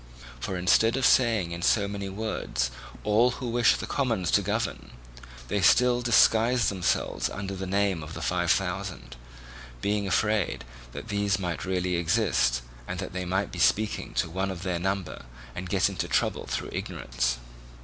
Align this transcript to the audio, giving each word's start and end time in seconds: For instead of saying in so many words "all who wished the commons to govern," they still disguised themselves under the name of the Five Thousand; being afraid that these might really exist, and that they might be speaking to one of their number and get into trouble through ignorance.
For 0.39 0.57
instead 0.57 0.97
of 0.97 1.05
saying 1.05 1.51
in 1.51 1.61
so 1.61 1.87
many 1.87 2.09
words 2.09 2.71
"all 3.03 3.29
who 3.37 3.47
wished 3.49 3.79
the 3.79 3.85
commons 3.85 4.31
to 4.31 4.41
govern," 4.41 4.89
they 5.47 5.61
still 5.61 6.01
disguised 6.01 6.69
themselves 6.69 7.29
under 7.29 7.55
the 7.55 7.67
name 7.67 8.01
of 8.01 8.15
the 8.15 8.21
Five 8.23 8.49
Thousand; 8.49 9.15
being 9.79 10.07
afraid 10.07 10.65
that 10.91 11.09
these 11.09 11.37
might 11.37 11.65
really 11.65 11.97
exist, 11.97 12.63
and 12.87 12.97
that 12.97 13.13
they 13.13 13.25
might 13.25 13.51
be 13.51 13.59
speaking 13.59 14.15
to 14.15 14.27
one 14.27 14.49
of 14.49 14.63
their 14.63 14.79
number 14.79 15.25
and 15.53 15.69
get 15.69 15.87
into 15.87 16.07
trouble 16.07 16.47
through 16.47 16.69
ignorance. 16.71 17.37